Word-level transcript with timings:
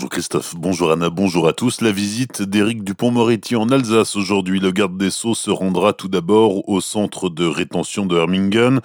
Bonjour 0.00 0.08
Christophe, 0.12 0.54
bonjour 0.56 0.92
Anna, 0.92 1.10
bonjour 1.10 1.46
à 1.46 1.52
tous. 1.52 1.82
La 1.82 1.92
visite 1.92 2.40
d'Éric 2.40 2.84
Dupont-Moretti 2.84 3.54
en 3.54 3.68
Alsace 3.68 4.16
aujourd'hui. 4.16 4.58
Le 4.58 4.70
garde 4.70 4.96
des 4.96 5.10
Sceaux 5.10 5.34
se 5.34 5.50
rendra 5.50 5.92
tout 5.92 6.08
d'abord 6.08 6.66
au 6.70 6.80
centre 6.80 7.28
de 7.28 7.44
rétention 7.44 8.06
de 8.06 8.16
Hermingen, 8.16 8.80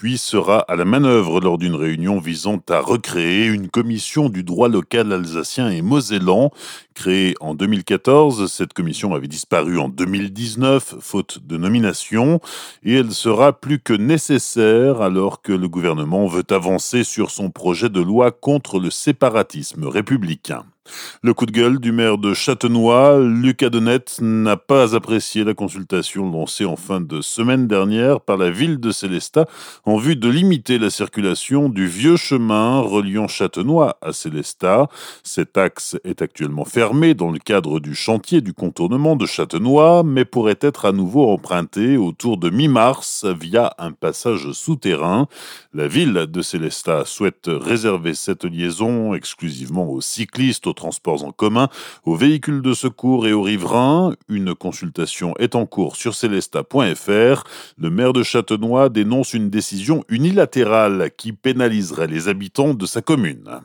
puis 0.00 0.16
sera 0.16 0.60
à 0.60 0.76
la 0.76 0.84
manœuvre 0.84 1.40
lors 1.40 1.58
d'une 1.58 1.74
réunion 1.74 2.20
visant 2.20 2.62
à 2.70 2.78
recréer 2.78 3.46
une 3.46 3.68
commission 3.68 4.28
du 4.28 4.44
droit 4.44 4.68
local 4.68 5.12
alsacien 5.12 5.70
et 5.70 5.82
mosellan. 5.82 6.52
Créée 6.94 7.34
en 7.40 7.54
2014, 7.54 8.50
cette 8.50 8.72
commission 8.72 9.12
avait 9.12 9.26
disparu 9.26 9.78
en 9.78 9.88
2019, 9.88 10.96
faute 11.00 11.40
de 11.44 11.56
nomination, 11.56 12.40
et 12.84 12.94
elle 12.94 13.10
sera 13.10 13.52
plus 13.52 13.80
que 13.80 13.92
nécessaire 13.92 15.02
alors 15.02 15.42
que 15.42 15.52
le 15.52 15.68
gouvernement 15.68 16.28
veut 16.28 16.46
avancer 16.50 17.02
sur 17.02 17.32
son 17.32 17.50
projet 17.50 17.88
de 17.88 18.00
loi 18.00 18.30
contre 18.30 18.78
le 18.78 18.90
séparatisme 18.90 19.84
républicain. 19.84 20.59
Brown. 20.60 20.79
Le 21.22 21.34
coup 21.34 21.46
de 21.46 21.52
gueule 21.52 21.78
du 21.78 21.92
maire 21.92 22.18
de 22.18 22.34
Châtenois, 22.34 23.18
Lucas 23.20 23.70
Denette, 23.70 24.18
n'a 24.20 24.56
pas 24.56 24.94
apprécié 24.94 25.44
la 25.44 25.54
consultation 25.54 26.30
lancée 26.30 26.64
en 26.64 26.76
fin 26.76 27.00
de 27.00 27.20
semaine 27.20 27.66
dernière 27.66 28.20
par 28.20 28.36
la 28.36 28.50
ville 28.50 28.78
de 28.80 28.90
Célestat 28.90 29.46
en 29.84 29.96
vue 29.96 30.16
de 30.16 30.28
limiter 30.28 30.78
la 30.78 30.90
circulation 30.90 31.68
du 31.68 31.86
vieux 31.86 32.16
chemin 32.16 32.80
reliant 32.80 33.28
Châtenois 33.28 33.98
à 34.02 34.12
Célestat. 34.12 34.88
Cet 35.22 35.56
axe 35.58 35.96
est 36.04 36.22
actuellement 36.22 36.64
fermé 36.64 37.14
dans 37.14 37.30
le 37.30 37.38
cadre 37.38 37.80
du 37.80 37.94
chantier 37.94 38.40
du 38.40 38.52
contournement 38.54 39.16
de 39.16 39.26
Châtenois, 39.26 40.02
mais 40.04 40.24
pourrait 40.24 40.58
être 40.60 40.84
à 40.84 40.92
nouveau 40.92 41.30
emprunté 41.30 41.96
autour 41.96 42.36
de 42.36 42.50
mi-mars 42.50 43.24
via 43.24 43.74
un 43.78 43.92
passage 43.92 44.52
souterrain. 44.52 45.26
La 45.74 45.88
ville 45.88 46.26
de 46.28 46.42
Célestat 46.42 47.04
souhaite 47.04 47.46
réserver 47.46 48.14
cette 48.14 48.44
liaison 48.44 49.14
exclusivement 49.14 49.88
aux 49.90 50.00
cyclistes, 50.00 50.66
transports 50.80 51.24
en 51.24 51.32
commun, 51.32 51.68
aux 52.04 52.16
véhicules 52.16 52.62
de 52.62 52.72
secours 52.72 53.26
et 53.26 53.34
aux 53.34 53.42
riverains. 53.42 54.14
Une 54.28 54.54
consultation 54.54 55.34
est 55.38 55.54
en 55.54 55.66
cours 55.66 55.96
sur 55.96 56.14
célesta.fr. 56.14 57.44
Le 57.78 57.90
maire 57.90 58.14
de 58.14 58.22
Châtenois 58.22 58.88
dénonce 58.88 59.34
une 59.34 59.50
décision 59.50 60.04
unilatérale 60.08 61.10
qui 61.16 61.32
pénaliserait 61.32 62.06
les 62.06 62.28
habitants 62.28 62.72
de 62.72 62.86
sa 62.86 63.02
commune. 63.02 63.60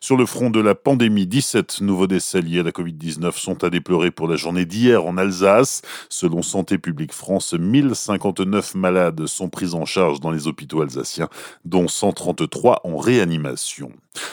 Sur 0.00 0.16
le 0.16 0.26
front 0.26 0.50
de 0.50 0.60
la 0.60 0.74
pandémie, 0.74 1.26
17 1.26 1.80
nouveaux 1.80 2.06
décès 2.06 2.42
liés 2.42 2.60
à 2.60 2.62
la 2.62 2.72
Covid-19 2.72 3.38
sont 3.38 3.64
à 3.64 3.70
déplorer 3.70 4.10
pour 4.10 4.28
la 4.28 4.36
journée 4.36 4.66
d'hier 4.66 5.04
en 5.06 5.16
Alsace. 5.16 5.82
Selon 6.08 6.42
Santé 6.42 6.76
publique 6.76 7.12
France, 7.12 7.54
1059 7.54 8.74
malades 8.74 9.26
sont 9.26 9.48
pris 9.48 9.74
en 9.74 9.84
charge 9.86 10.20
dans 10.20 10.30
les 10.30 10.46
hôpitaux 10.46 10.82
alsaciens, 10.82 11.28
dont 11.64 11.88
133 11.88 12.82
en 12.84 12.98
réanimation. 12.98 13.92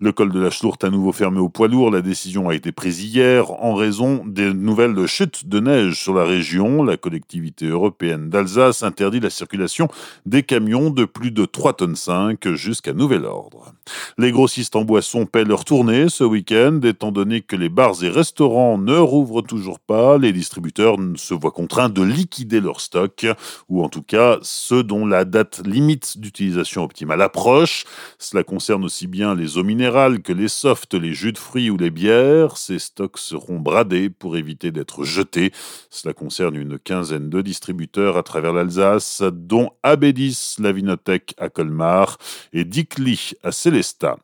Le 0.00 0.12
col 0.12 0.32
de 0.32 0.40
la 0.40 0.50
Schlourte 0.50 0.84
à 0.84 0.90
nouveau 0.90 1.12
fermé 1.12 1.38
au 1.38 1.48
poids 1.48 1.68
lourd. 1.68 1.90
La 1.90 2.02
décision 2.02 2.48
a 2.48 2.54
été 2.54 2.72
prise 2.72 3.02
hier 3.02 3.50
en 3.50 3.74
raison 3.74 4.22
des 4.26 4.52
nouvelles 4.52 5.06
chutes 5.06 5.48
de 5.48 5.60
neige 5.60 5.94
sur 5.94 6.14
la 6.14 6.24
région. 6.24 6.82
La 6.82 6.96
collectivité 6.96 7.66
européenne 7.66 8.28
d'Alsace 8.28 8.82
interdit 8.82 9.20
la 9.20 9.30
circulation 9.30 9.88
des 10.26 10.42
camions 10.42 10.90
de 10.90 11.04
plus 11.04 11.30
de 11.30 11.44
3 11.44 11.74
tonnes 11.74 11.96
5 11.96 12.52
jusqu'à 12.52 12.92
nouvel 12.92 13.24
ordre. 13.24 13.72
Les 14.18 14.30
grossistes 14.30 14.76
en 14.76 14.84
boisson 15.12 15.26
paient 15.26 15.44
leur 15.44 15.64
tournée 15.64 16.08
ce 16.08 16.24
week-end, 16.24 16.80
étant 16.84 17.12
donné 17.12 17.42
que 17.42 17.56
les 17.56 17.68
bars 17.68 18.02
et 18.02 18.08
restaurants 18.08 18.78
ne 18.78 18.96
rouvrent 18.96 19.42
toujours 19.42 19.78
pas. 19.78 20.16
Les 20.16 20.32
distributeurs 20.32 20.96
se 21.16 21.34
voient 21.34 21.50
contraints 21.50 21.90
de 21.90 22.02
liquider 22.02 22.60
leur 22.60 22.80
stock, 22.80 23.26
ou 23.68 23.82
en 23.82 23.88
tout 23.88 24.02
cas 24.02 24.38
ceux 24.42 24.82
dont 24.82 25.04
la 25.06 25.24
date 25.24 25.62
limite 25.66 26.18
d'utilisation 26.18 26.82
optimale 26.82 27.20
approche. 27.20 27.84
Cela 28.18 28.42
concerne 28.42 28.84
aussi 28.84 29.06
bien 29.06 29.34
les 29.34 29.58
eaux 29.58 29.64
minérales 29.64 30.22
que 30.22 30.32
les 30.32 30.48
softs, 30.48 30.94
les 30.94 31.12
jus 31.12 31.32
de 31.32 31.38
fruits 31.38 31.70
ou 31.70 31.76
les 31.76 31.90
bières. 31.90 32.56
Ces 32.56 32.78
stocks 32.78 33.18
seront 33.18 33.60
bradés 33.60 34.08
pour 34.08 34.36
éviter 34.36 34.72
d'être 34.72 35.04
jetés. 35.04 35.52
Cela 35.90 36.14
concerne 36.14 36.56
une 36.56 36.78
quinzaine 36.78 37.28
de 37.28 37.42
distributeurs 37.42 38.16
à 38.16 38.22
travers 38.22 38.52
l'Alsace, 38.52 39.22
dont 39.32 39.70
Abedis, 39.82 40.56
la 40.58 40.72
Vinothèque 40.72 41.34
à 41.38 41.48
Colmar 41.50 42.18
et 42.52 42.64
Dicli 42.64 43.32
à 43.42 43.52
Célestat. 43.52 44.16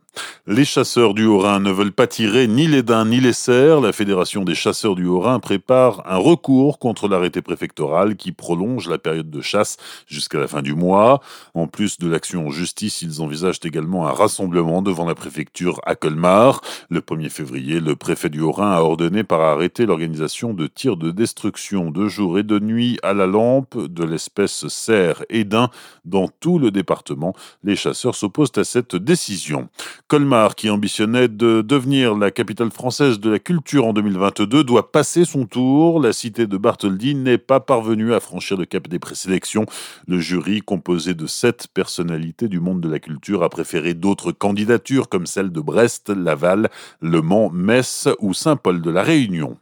Les 0.51 0.65
chasseurs 0.65 1.13
du 1.13 1.27
Haut-Rhin 1.27 1.61
ne 1.61 1.71
veulent 1.71 1.93
pas 1.93 2.07
tirer 2.07 2.47
ni 2.47 2.67
les 2.67 2.83
daims 2.83 3.05
ni 3.05 3.21
les 3.21 3.35
cerfs. 3.35 3.83
La 3.83 3.93
Fédération 3.93 4.45
des 4.45 4.55
chasseurs 4.55 4.95
du 4.95 5.05
Haut-Rhin 5.05 5.41
prépare 5.41 6.03
un 6.07 6.17
recours 6.17 6.79
contre 6.79 7.07
l'arrêté 7.07 7.43
préfectoral 7.43 8.17
qui 8.17 8.33
prolonge 8.33 8.89
la 8.89 8.97
période 8.97 9.29
de 9.29 9.43
chasse 9.43 9.77
jusqu'à 10.07 10.39
la 10.39 10.49
fin 10.49 10.63
du 10.63 10.75
mois. 10.75 11.21
En 11.53 11.67
plus 11.67 11.99
de 11.99 12.09
l'action 12.09 12.47
en 12.47 12.51
justice, 12.51 13.03
ils 13.03 13.21
envisagent 13.21 13.61
également 13.63 14.09
un 14.09 14.13
rassemblement 14.13 14.81
devant 14.81 15.05
la 15.05 15.15
préfecture 15.15 15.83
à 15.85 15.95
Colmar. 15.95 16.63
Le 16.89 17.01
1er 17.01 17.29
février, 17.29 17.79
le 17.79 17.95
préfet 17.95 18.31
du 18.31 18.41
Haut-Rhin 18.41 18.73
a 18.73 18.81
ordonné 18.81 19.25
par 19.25 19.43
arrêté 19.43 19.85
l'organisation 19.85 20.55
de 20.55 20.67
tirs 20.67 20.97
de 20.97 21.11
destruction 21.11 21.91
de 21.91 22.09
jour 22.09 22.39
et 22.39 22.43
de 22.43 22.59
nuit 22.59 22.99
à 23.03 23.13
la 23.13 23.27
lampe 23.27 23.77
de 23.77 24.05
l'espèce 24.05 24.67
cerf 24.69 25.23
et 25.29 25.45
daim 25.45 25.69
dans 26.07 26.29
tout 26.29 26.59
le 26.59 26.71
département. 26.71 27.35
Les 27.65 27.77
chasseurs 27.77 28.15
s'opposent 28.15 28.57
à 28.57 28.65
cette 28.65 28.97
décision. 28.97 29.69
Colmar, 30.09 30.55
qui 30.55 30.71
ambitionnait 30.71 31.29
de 31.29 31.61
devenir 31.61 32.17
la 32.17 32.31
capitale 32.31 32.71
française 32.71 33.21
de 33.21 33.29
la 33.29 33.39
culture 33.39 33.85
en 33.85 33.93
2022, 33.93 34.65
doit 34.65 34.91
passer 34.91 35.27
son 35.27 35.45
tour. 35.45 36.01
La 36.01 36.15
cité 36.15 36.47
de 36.47 36.57
Bartholdi 36.57 37.15
n'est 37.15 37.37
pas 37.37 37.61
parvenue 37.61 38.15
à 38.15 38.21
franchir 38.21 38.57
le 38.57 38.65
cap 38.65 38.89
des 38.89 38.99
présélections. 38.99 39.67
Le 40.07 40.19
jury, 40.19 40.63
composé 40.63 41.13
de 41.13 41.27
sept 41.27 41.69
personnalités 41.75 42.49
du 42.49 42.59
monde 42.59 42.81
de 42.81 42.89
la 42.89 43.01
culture, 43.01 43.43
a 43.43 43.51
préféré 43.51 43.93
d'autres 43.93 44.33
candidatures 44.33 45.11
comme 45.11 45.27
celles 45.27 45.53
de 45.53 45.61
Brest, 45.61 46.09
Laval, 46.09 46.71
Le 47.03 47.21
Mans, 47.21 47.51
Metz 47.51 48.09
ou 48.21 48.33
Saint-Paul 48.33 48.81
de 48.81 48.91
la 48.91 49.03
Réunion. 49.03 49.59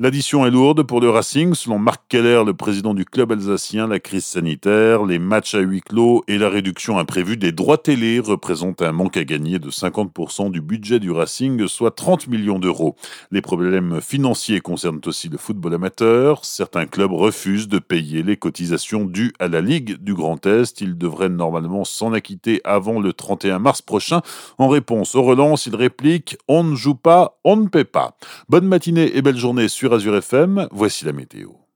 L'addition 0.00 0.46
est 0.46 0.52
lourde 0.52 0.84
pour 0.84 1.00
le 1.00 1.10
Racing. 1.10 1.54
Selon 1.54 1.80
Marc 1.80 2.02
Keller, 2.08 2.44
le 2.46 2.54
président 2.54 2.94
du 2.94 3.04
club 3.04 3.32
alsacien, 3.32 3.88
la 3.88 3.98
crise 3.98 4.24
sanitaire, 4.24 5.04
les 5.04 5.18
matchs 5.18 5.56
à 5.56 5.58
huis 5.58 5.80
clos 5.80 6.22
et 6.28 6.38
la 6.38 6.48
réduction 6.48 7.00
imprévue 7.00 7.36
des 7.36 7.50
droits 7.50 7.78
télé 7.78 8.20
représentent 8.20 8.82
un 8.82 8.92
manque 8.92 9.16
à 9.16 9.24
gagner 9.24 9.58
de 9.58 9.70
50% 9.70 10.52
du 10.52 10.60
budget 10.60 11.00
du 11.00 11.10
Racing, 11.10 11.66
soit 11.66 11.90
30 11.90 12.28
millions 12.28 12.60
d'euros. 12.60 12.94
Les 13.32 13.40
problèmes 13.40 14.00
financiers 14.00 14.60
concernent 14.60 15.00
aussi 15.04 15.28
le 15.28 15.36
football 15.36 15.74
amateur. 15.74 16.44
Certains 16.44 16.86
clubs 16.86 17.10
refusent 17.10 17.66
de 17.66 17.80
payer 17.80 18.22
les 18.22 18.36
cotisations 18.36 19.04
dues 19.04 19.32
à 19.40 19.48
la 19.48 19.60
Ligue 19.60 20.00
du 20.00 20.14
Grand 20.14 20.46
Est. 20.46 20.80
Ils 20.80 20.96
devraient 20.96 21.28
normalement 21.28 21.84
s'en 21.84 22.12
acquitter 22.12 22.60
avant 22.62 23.00
le 23.00 23.12
31 23.12 23.58
mars 23.58 23.82
prochain. 23.82 24.20
En 24.58 24.68
réponse 24.68 25.16
aux 25.16 25.24
relances, 25.24 25.66
ils 25.66 25.74
répliquent 25.74 26.36
On 26.46 26.62
ne 26.62 26.76
joue 26.76 26.94
pas, 26.94 27.40
on 27.42 27.56
ne 27.56 27.66
paie 27.66 27.82
pas. 27.82 28.16
Bonne 28.48 28.66
matinée 28.68 29.16
et 29.16 29.22
belle 29.22 29.36
journée 29.36 29.66
sur 29.88 29.94
Azure 29.94 30.16
FM, 30.16 30.68
voici 30.70 31.06
la 31.06 31.12
météo. 31.12 31.58